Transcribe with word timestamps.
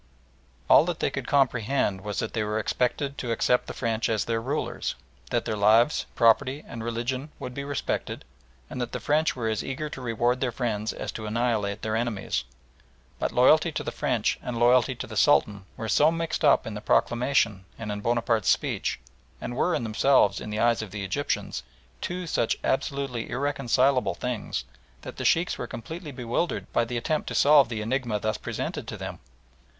All 0.67 0.83
that 0.85 0.99
they 0.99 1.11
could 1.11 1.27
comprehend 1.27 2.01
was 2.01 2.17
that 2.17 2.33
they 2.33 2.41
were 2.43 2.57
expected 2.57 3.19
to 3.19 3.31
accept 3.31 3.67
the 3.67 3.73
French 3.75 4.09
as 4.09 4.25
their 4.25 4.41
rulers; 4.41 4.95
that 5.29 5.45
their 5.45 5.55
lives, 5.55 6.07
property, 6.15 6.63
and 6.65 6.83
religion 6.83 7.29
would 7.37 7.53
be 7.53 7.63
respected; 7.63 8.25
and 8.67 8.81
that 8.81 8.93
the 8.93 8.99
French 8.99 9.35
were 9.35 9.47
as 9.47 9.63
eager 9.63 9.89
to 9.91 10.01
reward 10.01 10.41
their 10.41 10.51
friends 10.51 10.91
as 10.91 11.11
to 11.11 11.27
annihilate 11.27 11.83
their 11.83 11.95
enemies. 11.95 12.45
But 13.19 13.31
loyalty 13.31 13.71
to 13.73 13.83
the 13.83 13.91
French 13.91 14.39
and 14.41 14.57
loyalty 14.57 14.95
to 14.95 15.05
the 15.05 15.15
Sultan 15.15 15.65
were 15.77 15.87
so 15.87 16.11
mixed 16.11 16.43
up 16.43 16.65
in 16.65 16.73
the 16.73 16.81
proclamation 16.81 17.65
and 17.77 17.91
in 17.91 18.01
Bonaparte's 18.01 18.49
speech, 18.49 18.99
and 19.39 19.55
were 19.55 19.75
in 19.75 19.83
themselves, 19.83 20.41
in 20.41 20.49
the 20.49 20.57
eyes 20.59 20.81
of 20.81 20.89
the 20.89 21.03
Egyptians, 21.03 21.61
two 22.01 22.25
such 22.25 22.57
absolutely 22.63 23.29
irreconcilable 23.29 24.15
things, 24.15 24.65
that 25.03 25.17
the 25.17 25.25
Sheikhs 25.25 25.59
were 25.59 25.67
completely 25.67 26.11
bewildered 26.11 26.65
by 26.73 26.85
the 26.85 26.97
attempt 26.97 27.27
to 27.27 27.35
solve 27.35 27.69
the 27.69 27.81
enigma 27.83 28.19
thus 28.19 28.39
presented 28.39 28.87
to 28.87 28.97
them. 28.97 29.19